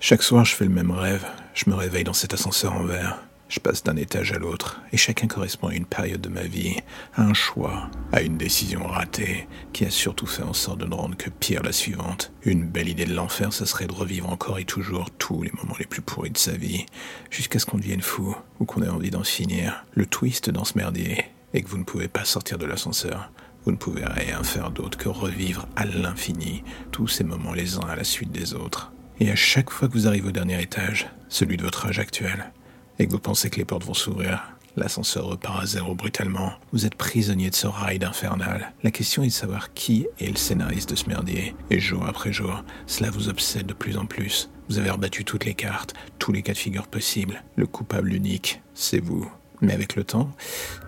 [0.00, 1.26] Chaque soir, je fais le même rêve.
[1.54, 3.18] Je me réveille dans cet ascenseur en verre.
[3.48, 6.76] Je passe d'un étage à l'autre, et chacun correspond à une période de ma vie,
[7.16, 10.94] à un choix, à une décision ratée, qui a surtout fait en sorte de ne
[10.94, 12.30] rendre que pire la suivante.
[12.42, 15.76] Une belle idée de l'enfer, ce serait de revivre encore et toujours tous les moments
[15.80, 16.86] les plus pourris de sa vie,
[17.30, 19.84] jusqu'à ce qu'on devienne fou, ou qu'on ait envie d'en finir.
[19.94, 21.24] Le twist dans ce merdier
[21.54, 23.32] est que vous ne pouvez pas sortir de l'ascenseur.
[23.64, 27.88] Vous ne pouvez rien faire d'autre que revivre à l'infini tous ces moments les uns
[27.88, 28.92] à la suite des autres.
[29.20, 32.52] Et à chaque fois que vous arrivez au dernier étage, celui de votre âge actuel,
[32.98, 36.52] et que vous pensez que les portes vont s'ouvrir, l'ascenseur repart à zéro brutalement.
[36.72, 38.72] Vous êtes prisonnier de ce ride infernal.
[38.84, 41.56] La question est de savoir qui est le scénariste de ce merdier.
[41.70, 44.50] Et jour après jour, cela vous obsède de plus en plus.
[44.68, 47.42] Vous avez rebattu toutes les cartes, tous les cas de figure possibles.
[47.56, 49.28] Le coupable unique, c'est vous.
[49.60, 50.30] Mais avec le temps,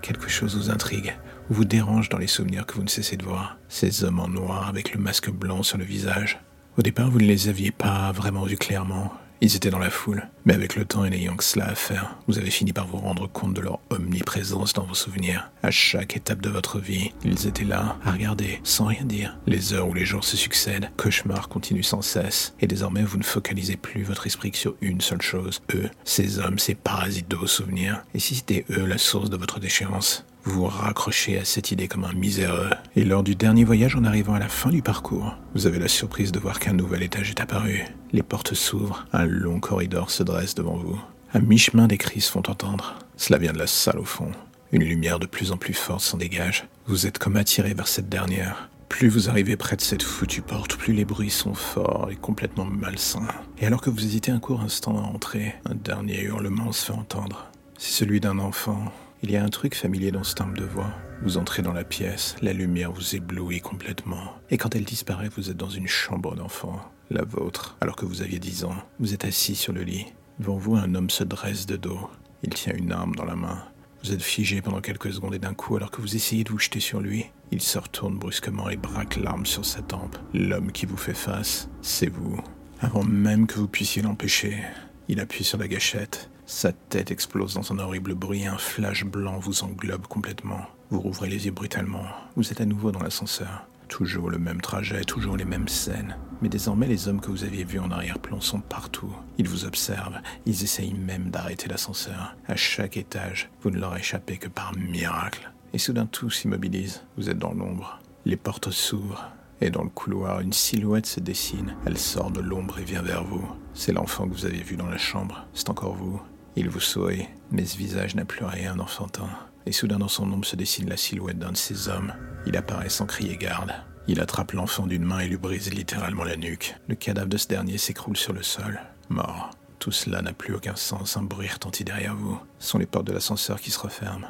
[0.02, 1.16] quelque chose vous intrigue,
[1.50, 3.58] ou vous dérange dans les souvenirs que vous ne cessez de voir.
[3.68, 6.40] Ces hommes en noir avec le masque blanc sur le visage.
[6.80, 9.12] Au départ, vous ne les aviez pas vraiment vus clairement.
[9.42, 12.16] Ils étaient dans la foule, mais avec le temps et n'ayant que cela à faire,
[12.26, 15.50] vous avez fini par vous rendre compte de leur omniprésence dans vos souvenirs.
[15.62, 19.36] À chaque étape de votre vie, ils étaient là, à regarder, sans rien dire.
[19.46, 23.24] Les heures ou les jours se succèdent, cauchemars continuent sans cesse, et désormais vous ne
[23.24, 27.36] focalisez plus votre esprit que sur une seule chose, eux, ces hommes, ces parasites de
[27.36, 28.02] vos souvenirs.
[28.14, 30.24] Et si c'était eux la source de votre déchéance?
[30.44, 32.70] Vous vous raccrochez à cette idée comme un miséreux.
[32.96, 35.88] Et lors du dernier voyage, en arrivant à la fin du parcours, vous avez la
[35.88, 37.84] surprise de voir qu'un nouvel étage est apparu.
[38.12, 41.00] Les portes s'ouvrent, un long corridor se dresse devant vous.
[41.32, 42.96] À mi-chemin, des cris se font entendre.
[43.16, 44.32] Cela vient de la salle au fond.
[44.72, 46.66] Une lumière de plus en plus forte s'en dégage.
[46.86, 48.70] Vous êtes comme attiré vers cette dernière.
[48.88, 52.64] Plus vous arrivez près de cette foutue porte, plus les bruits sont forts et complètement
[52.64, 53.28] malsains.
[53.58, 56.98] Et alors que vous hésitez un court instant à entrer, un dernier hurlement se fait
[56.98, 57.50] entendre.
[57.78, 60.92] C'est celui d'un enfant il y a un truc familier dans ce timbre de voix.
[61.22, 64.34] Vous entrez dans la pièce, la lumière vous éblouit complètement.
[64.50, 67.76] Et quand elle disparaît, vous êtes dans une chambre d'enfant, la vôtre.
[67.82, 70.06] Alors que vous aviez 10 ans, vous êtes assis sur le lit.
[70.38, 72.08] Devant vous, un homme se dresse de dos.
[72.42, 73.62] Il tient une arme dans la main.
[74.02, 76.58] Vous êtes figé pendant quelques secondes et d'un coup, alors que vous essayez de vous
[76.58, 80.16] jeter sur lui, il se retourne brusquement et braque l'arme sur sa tempe.
[80.32, 82.40] L'homme qui vous fait face, c'est vous.
[82.80, 84.62] Avant même que vous puissiez l'empêcher,
[85.08, 89.38] il appuie sur la gâchette sa tête explose dans un horrible bruit, un flash blanc
[89.38, 90.66] vous englobe complètement.
[90.90, 92.04] Vous rouvrez les yeux brutalement.
[92.34, 93.68] Vous êtes à nouveau dans l'ascenseur.
[93.86, 96.16] Toujours le même trajet, toujours les mêmes scènes.
[96.42, 99.14] Mais désormais, les hommes que vous aviez vus en arrière-plan sont partout.
[99.38, 102.34] Ils vous observent, ils essayent même d'arrêter l'ascenseur.
[102.48, 105.52] À chaque étage, vous ne leur échappez que par miracle.
[105.72, 107.04] Et soudain, tout s'immobilise.
[107.16, 108.00] Vous êtes dans l'ombre.
[108.24, 109.30] Les portes s'ouvrent.
[109.60, 111.76] Et dans le couloir, une silhouette se dessine.
[111.86, 113.46] Elle sort de l'ombre et vient vers vous.
[113.72, 115.46] C'est l'enfant que vous avez vu dans la chambre.
[115.54, 116.20] C'est encore vous.
[116.56, 119.28] Il vous sourit, mais ce visage n'a plus rien d'enfantin.
[119.66, 122.12] Et soudain dans son ombre se dessine la silhouette d'un de ces hommes.
[122.46, 123.72] Il apparaît sans crier garde.
[124.08, 126.74] Il attrape l'enfant d'une main et lui brise littéralement la nuque.
[126.88, 129.50] Le cadavre de ce dernier s'écroule sur le sol, mort.
[129.78, 132.38] Tout cela n'a plus aucun sens, un bruit retentit derrière vous.
[132.58, 134.26] Ce sont les portes de l'ascenseur qui se referment.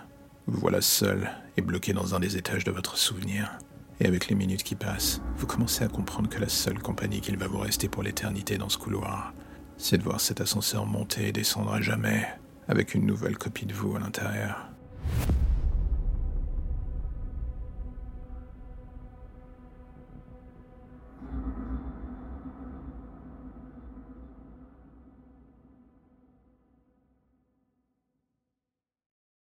[0.47, 3.59] Vous voilà seul et bloqué dans un des étages de votre souvenir.
[4.01, 7.37] Et avec les minutes qui passent, vous commencez à comprendre que la seule compagnie qu'il
[7.37, 9.33] va vous rester pour l'éternité dans ce couloir,
[9.81, 12.27] c'est de voir cet ascenseur monter et descendre à jamais,
[12.69, 14.71] avec une nouvelle copie de vous à l'intérieur.